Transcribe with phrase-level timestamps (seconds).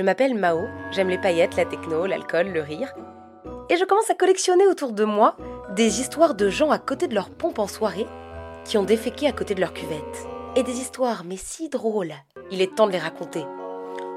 [0.00, 2.94] Je m'appelle Mao, j'aime les paillettes, la techno, l'alcool, le rire.
[3.68, 5.36] Et je commence à collectionner autour de moi
[5.76, 8.06] des histoires de gens à côté de leur pompe en soirée
[8.64, 10.26] qui ont déféqué à côté de leur cuvette.
[10.56, 12.14] Et des histoires, mais si drôles.
[12.50, 13.44] Il est temps de les raconter.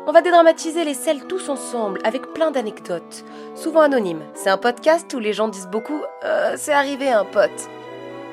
[0.08, 4.24] On va dédramatiser les selles tous ensemble, avec plein d'anecdotes, souvent anonymes.
[4.36, 7.70] C'est un podcast où les gens disent beaucoup euh, C'est arrivé un pote.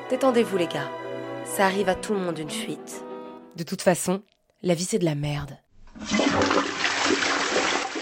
[0.09, 0.89] Détendez-vous les gars,
[1.43, 3.03] ça arrive à tout le monde une fuite.
[3.57, 4.21] De toute façon,
[4.63, 5.57] la vie c'est de la merde.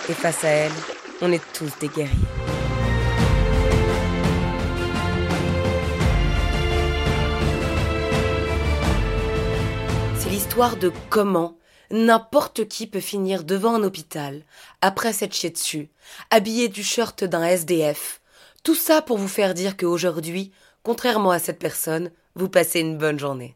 [0.09, 0.71] Et face à elle,
[1.21, 2.09] on est tous des guerriers.
[10.17, 11.59] C'est l'histoire de comment
[11.91, 14.43] n'importe qui peut finir devant un hôpital,
[14.81, 15.89] après s'être chié dessus,
[16.31, 18.21] habillé du shirt d'un SDF.
[18.63, 20.51] Tout ça pour vous faire dire qu'aujourd'hui,
[20.83, 23.55] contrairement à cette personne, vous passez une bonne journée.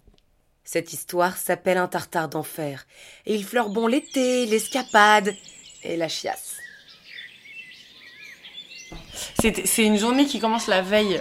[0.63, 2.85] Cette histoire s'appelle un tartare d'enfer,
[3.25, 5.33] et il fleure bon l'été, l'escapade
[5.83, 6.52] et la chiasse.
[9.39, 11.19] C'est une journée qui commence la veille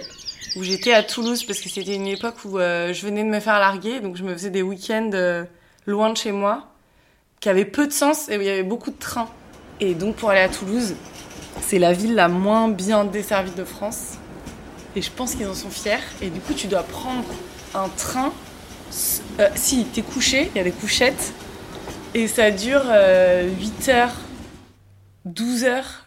[0.55, 3.39] où j'étais à Toulouse parce que c'était une époque où euh, je venais de me
[3.39, 5.43] faire larguer, donc je me faisais des week-ends euh,
[5.85, 6.67] loin de chez moi,
[7.39, 9.29] qui avaient peu de sens et où il y avait beaucoup de trains.
[9.79, 10.95] Et donc pour aller à Toulouse,
[11.61, 14.17] c'est la ville la moins bien desservie de France.
[14.95, 15.97] Et je pense qu'ils en sont fiers.
[16.21, 17.25] Et du coup, tu dois prendre
[17.73, 18.31] un train.
[19.39, 21.33] Euh, si, t'es couché, il y a des couchettes.
[22.13, 24.13] Et ça dure 8 heures,
[25.25, 26.02] 12 heures.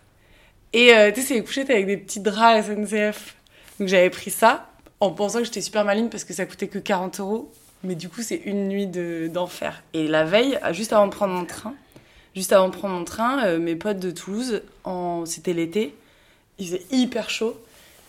[0.76, 3.34] Et euh, tu sais, c'est des couchettes avec des petits draps SNCF.
[3.80, 4.68] Donc j'avais pris ça
[5.00, 7.50] en pensant que j'étais super maligne parce que ça coûtait que 40 euros.
[7.82, 9.82] Mais du coup, c'est une nuit d'enfer.
[9.94, 11.74] et la veille, juste avant de prendre mon train,
[12.34, 14.62] juste avant de prendre mon train, euh, mes potes de Toulouse,
[15.24, 15.94] c'était l'été,
[16.58, 17.58] il faisait hyper chaud.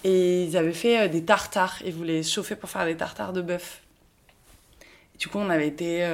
[0.03, 1.81] Et ils avaient fait euh, des tartares.
[1.85, 3.81] Ils voulaient se chauffer pour faire des tartares de bœuf.
[5.19, 6.05] Du coup, on avait été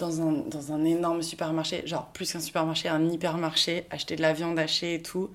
[0.00, 4.32] dans, un, dans un énorme supermarché, genre plus qu'un supermarché, un hypermarché, acheter de la
[4.32, 5.30] viande hachée et tout.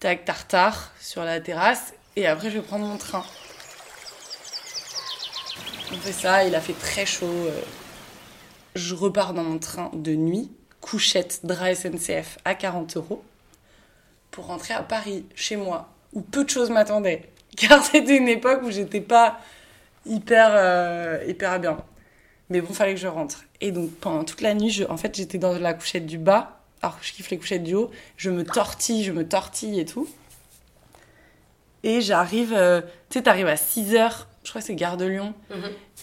[0.00, 1.92] Tac, tartare sur la terrasse.
[2.14, 3.24] Et après, je vais prendre mon train.
[5.92, 7.26] On fait ça, il a fait très chaud.
[7.26, 7.60] euh.
[8.76, 13.24] Je repars dans mon train de nuit, couchette, drap SNCF à 40 euros,
[14.30, 17.28] pour rentrer à Paris, chez moi, où peu de choses m'attendaient.
[17.56, 19.40] Car c'était une époque où j'étais pas
[20.06, 21.78] hyper, euh, hyper bien.
[22.50, 23.44] Mais bon, fallait que je rentre.
[23.60, 26.98] Et donc pendant toute la nuit, en fait, j'étais dans la couchette du bas, alors
[26.98, 27.90] que je kiffe les couchettes du haut.
[28.16, 30.08] Je me tortille, je me tortille et tout.
[31.82, 35.04] Et j'arrive, euh, tu sais, t'arrives à 6 heures, je crois que c'est Gare de
[35.04, 35.34] Lyon,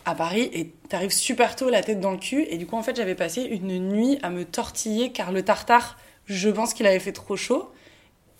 [0.05, 2.45] à Paris, et t'arrives super tôt, la tête dans le cul.
[2.49, 5.97] Et du coup, en fait, j'avais passé une nuit à me tortiller, car le tartare,
[6.27, 7.71] je pense qu'il avait fait trop chaud.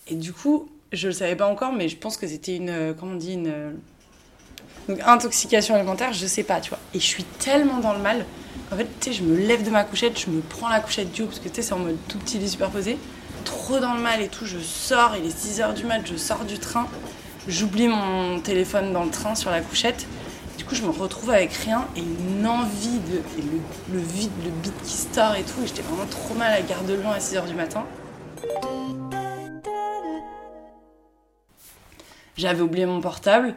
[0.08, 2.94] Et du coup, je le savais pas encore, mais je pense que c'était une, euh,
[2.94, 3.72] comment on dit, une euh,
[4.88, 6.80] donc intoxication alimentaire, je sais pas, tu vois.
[6.94, 8.26] Et je suis tellement dans le mal.
[8.72, 11.12] En fait, tu sais, je me lève de ma couchette, je me prends la couchette
[11.12, 12.98] du haut, parce que tu sais, c'est en mode tout petit lit superposé.
[13.44, 16.46] Trop dans le mal et tout, je sors, il est 6h du mat, je sors
[16.46, 16.88] du train.
[17.48, 20.08] J'oublie mon téléphone dans le train sur la couchette.
[20.58, 23.18] Du coup, je me retrouve avec rien et une envie de.
[23.18, 23.44] et
[23.92, 25.62] le, vide, le beat qui store et tout.
[25.64, 27.86] Et j'étais vraiment trop mal à gare de Lyon à 6h du matin.
[32.38, 33.54] J'avais oublié mon portable,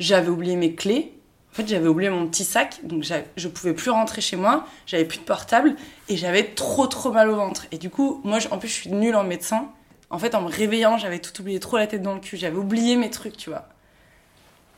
[0.00, 1.12] j'avais oublié mes clés.
[1.52, 3.04] En fait, j'avais oublié mon petit sac, donc
[3.36, 5.74] je pouvais plus rentrer chez moi, j'avais plus de portable
[6.08, 7.66] et j'avais trop trop mal au ventre.
[7.72, 9.68] Et du coup, moi, en plus, je suis nulle en médecin.
[10.10, 12.56] En fait, en me réveillant, j'avais tout oublié, trop la tête dans le cul, j'avais
[12.56, 13.68] oublié mes trucs, tu vois.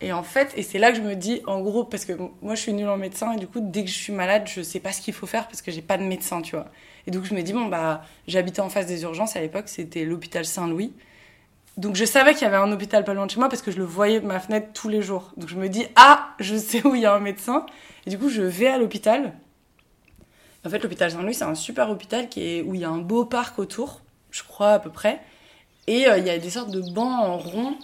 [0.00, 2.54] Et en fait, et c'est là que je me dis, en gros, parce que moi,
[2.54, 4.80] je suis nulle en médecin et du coup, dès que je suis malade, je sais
[4.80, 6.70] pas ce qu'il faut faire parce que j'ai pas de médecin, tu vois.
[7.06, 10.04] Et donc, je me dis, bon, bah, j'habitais en face des urgences à l'époque, c'était
[10.04, 10.92] l'hôpital Saint-Louis.
[11.78, 13.70] Donc je savais qu'il y avait un hôpital pas loin de chez moi parce que
[13.70, 15.32] je le voyais de ma fenêtre tous les jours.
[15.38, 17.64] Donc je me dis ah je sais où il y a un médecin
[18.06, 19.32] et du coup je vais à l'hôpital.
[20.66, 23.24] En fait l'hôpital Saint-Louis c'est un super hôpital qui où il y a un beau
[23.24, 24.00] parc autour,
[24.30, 25.20] je crois à peu près,
[25.86, 27.74] et euh, il y a des sortes de bancs en rond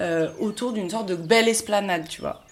[0.00, 2.42] euh, autour d'une sorte de belle esplanade tu vois.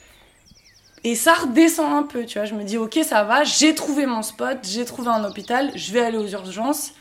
[1.05, 2.45] Et ça redescend un peu tu vois.
[2.45, 5.93] Je me dis ok ça va, j'ai trouvé mon spot, j'ai trouvé un hôpital, je
[5.93, 6.93] vais aller aux urgences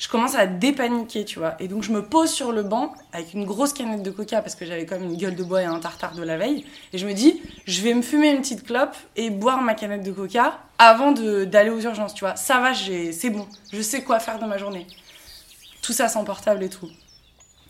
[0.00, 1.56] je commence à dépaniquer, tu vois.
[1.60, 4.54] Et donc je me pose sur le banc avec une grosse canette de coca parce
[4.54, 6.64] que j'avais quand même une gueule de bois et un tartare de la veille.
[6.94, 10.02] Et je me dis, je vais me fumer une petite clope et boire ma canette
[10.02, 12.34] de coca avant d'aller aux urgences, tu vois.
[12.34, 13.46] Ça va, c'est bon.
[13.74, 14.86] Je sais quoi faire dans ma journée.
[15.82, 16.88] Tout ça sans portable et tout.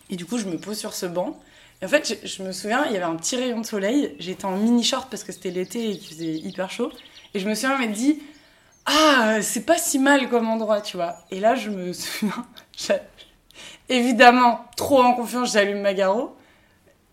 [0.08, 1.36] Et du coup, je me pose sur ce banc.
[1.82, 4.14] Et en fait, je, me souviens, il y avait un petit rayon de soleil.
[4.20, 6.92] J'étais en mini short parce que c'était l'été et qu'il faisait hyper chaud.
[7.34, 8.20] Et je me souviens m'être dit,
[8.86, 11.16] ah, c'est pas si mal comme endroit, tu vois.
[11.30, 12.32] Et là, je me souviens,
[13.88, 16.36] évidemment, trop en confiance, j'allume ma garo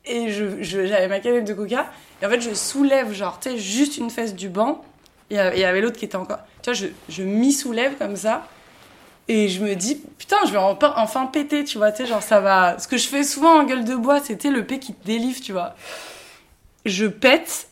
[0.06, 1.88] et je, je- j'avais ma canette de coca.
[2.22, 4.84] Et en fait, je soulève, genre, tu sais, juste une fesse du banc.
[5.32, 6.40] Et il y avait l'autre qui était encore.
[6.64, 8.48] Tu vois, je, je m'y soulève comme ça.
[9.28, 12.42] Et je me dis, putain, je vais enfin péter, tu vois, tu sais, genre ça
[12.42, 12.80] va.
[12.80, 15.42] Ce que je fais souvent en gueule de bois, c'était le P qui te délivre,
[15.42, 15.76] tu vois.
[16.86, 17.70] Je pète,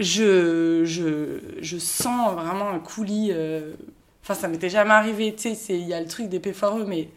[0.00, 3.30] je, je, je sens vraiment un coulis.
[3.32, 3.74] Euh,
[4.22, 6.84] enfin, ça m'était jamais arrivé, tu sais, il y a le truc des P foireux,
[6.84, 7.08] mais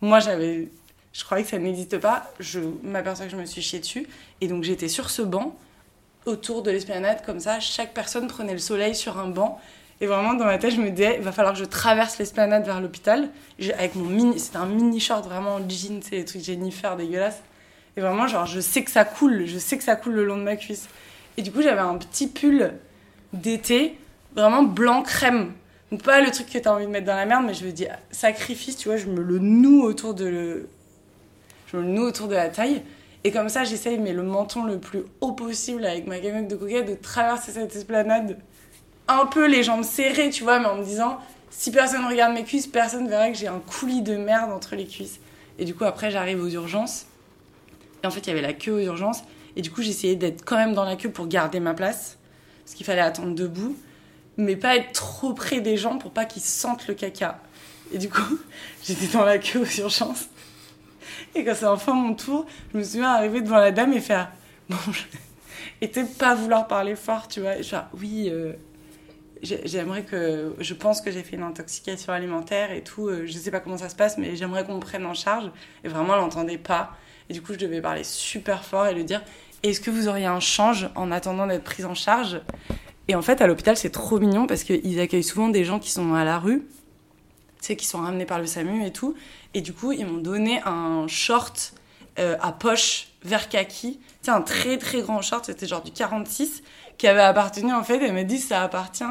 [0.00, 0.68] moi j'avais.
[1.12, 2.32] Je croyais que ça n'existe pas.
[2.40, 4.06] Je m'aperçois que je me suis chié dessus.
[4.40, 5.56] Et donc j'étais sur ce banc,
[6.26, 7.60] autour de l'esplanade, comme ça.
[7.60, 9.60] Chaque personne prenait le soleil sur un banc.
[10.00, 12.64] Et vraiment, dans ma tête, je me disais, il va falloir que je traverse l'esplanade
[12.64, 13.28] vers l'hôpital.
[13.78, 17.40] Avec mon mini, c'était un mini short vraiment jean, c'est des trucs Jennifer dégueulasses.
[17.96, 20.36] Et vraiment, genre, je sais que ça coule, je sais que ça coule le long
[20.36, 20.88] de ma cuisse.
[21.36, 22.72] Et du coup, j'avais un petit pull
[23.32, 23.98] d'été,
[24.34, 25.52] vraiment blanc crème.
[25.90, 27.72] Donc, pas le truc que t'as envie de mettre dans la merde, mais je veux
[27.72, 30.68] dire, sacrifice, tu vois, je me le noue autour de.
[31.66, 32.82] Je me le noue autour de la taille.
[33.24, 36.56] Et comme ça, j'essaye, mais le menton le plus haut possible avec ma gamelle de
[36.56, 38.38] coquette, de traverser cette esplanade
[39.08, 41.18] un peu les jambes serrées, tu vois, mais en me disant,
[41.50, 44.86] si personne regarde mes cuisses, personne verra que j'ai un coulis de merde entre les
[44.86, 45.20] cuisses.
[45.58, 47.06] Et du coup, après, j'arrive aux urgences.
[48.02, 49.22] Et en fait, il y avait la queue aux urgences.
[49.56, 52.18] Et du coup, j'essayais d'être quand même dans la queue pour garder ma place.
[52.64, 53.76] Parce qu'il fallait attendre debout.
[54.36, 57.40] Mais pas être trop près des gens pour pas qu'ils sentent le caca.
[57.92, 58.38] Et du coup,
[58.84, 60.28] j'étais dans la queue aux urgences.
[61.34, 64.30] Et quand c'est enfin mon tour, je me souviens arriver devant la dame et faire
[64.68, 65.02] Bon, je...
[65.80, 67.60] et pas vouloir parler fort, tu vois.
[67.60, 68.54] Genre, oui, euh,
[69.42, 73.50] j'aimerais que je pense que j'ai fait une intoxication alimentaire et tout euh, je sais
[73.50, 75.50] pas comment ça se passe mais j'aimerais qu'on me prenne en charge
[75.82, 76.96] et vraiment elle n'entendait pas
[77.28, 79.22] et du coup je devais parler super fort et lui dire
[79.70, 82.40] est-ce que vous auriez un change en attendant d'être prise en charge
[83.08, 85.90] et en fait à l'hôpital c'est trop mignon parce qu'ils accueillent souvent des gens qui
[85.90, 86.66] sont à la rue
[87.64, 89.14] tu qui sont ramenés par le SAMU et tout.
[89.54, 91.74] Et du coup ils m'ont donné un short
[92.18, 96.62] euh, à poche vert kaki sais un très très grand short c'était genre du 46
[96.98, 98.02] qui avait appartenu en fait.
[98.02, 99.04] Elle m'a dit ça appartient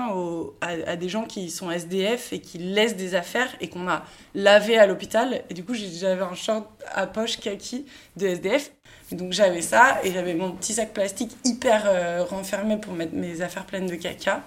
[0.62, 4.04] à, des gens qui sont SDF et qui laissent des affaires et qu'on a
[4.36, 5.44] lavé à l'hôpital.
[5.50, 7.86] Et du coup, j'avais un short à poche kaki
[8.18, 8.72] de SDF.
[9.12, 13.42] donc j'avais ça et j'avais mon petit sac plastique hyper euh, renfermé pour mettre mes
[13.42, 14.42] affaires pleines de caca.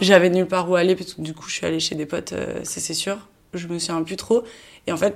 [0.00, 2.60] J'avais nulle part où aller que du coup, je suis allée chez des potes, euh,
[2.64, 3.28] c'est sûr.
[3.54, 4.42] Je me souviens plus trop.
[4.86, 5.14] Et en fait,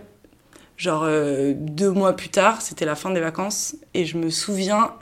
[0.82, 4.92] genre euh, deux mois plus tard, c'était la fin des vacances et je me souviens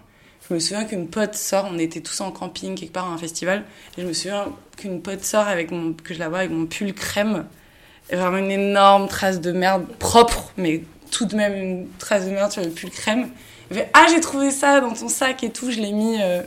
[0.49, 3.19] je me souviens qu'une pote sort, on était tous en camping quelque part à un
[3.19, 3.63] festival,
[3.97, 4.47] et je me souviens
[4.77, 7.47] qu'une pote sort avec mon, que je la vois avec mon pull crème,
[8.11, 10.83] vraiment une énorme trace de merde propre, mais
[11.13, 13.29] tout de même une trace de merde sur le pull crème.
[13.71, 16.43] Elle fait ah j'ai trouvé ça dans ton sac et tout, je l'ai mis, euh,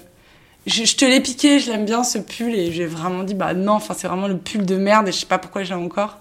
[0.65, 3.73] je, te l'ai piqué, je l'aime bien ce pull, et j'ai vraiment dit bah non,
[3.73, 6.19] enfin c'est vraiment le pull de merde et je sais pas pourquoi j'ai encore.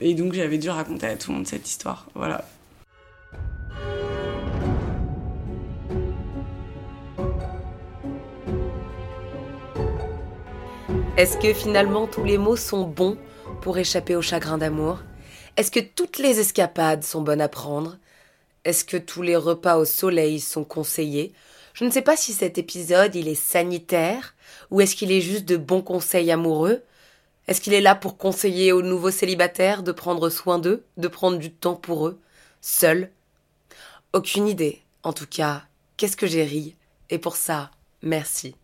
[0.00, 2.44] Et donc j'avais dû raconter à tout le monde cette histoire, voilà.
[11.16, 13.18] Est-ce que finalement tous les mots sont bons
[13.60, 15.00] pour échapper au chagrin d'amour?
[15.56, 17.98] Est-ce que toutes les escapades sont bonnes à prendre?
[18.64, 21.32] Est-ce que tous les repas au soleil sont conseillés?
[21.74, 24.36] Je ne sais pas si cet épisode il est sanitaire
[24.70, 26.82] ou est-ce qu'il est juste de bons conseils amoureux
[27.48, 31.38] Est-ce qu'il est là pour conseiller aux nouveaux célibataires de prendre soin d'eux, de prendre
[31.38, 32.20] du temps pour eux,
[32.60, 33.10] seuls?
[34.12, 34.82] Aucune idée.
[35.02, 35.62] En tout cas,
[35.96, 36.76] qu'est-ce que j'ai ri?
[37.08, 37.70] Et pour ça,
[38.02, 38.54] merci.